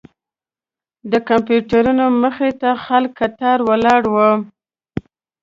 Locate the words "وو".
4.13-4.31